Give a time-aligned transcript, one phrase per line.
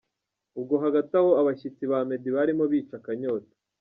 [0.59, 3.53] Ubwo hagati aho abashyitsi ba Meddy barimo bica akanyota.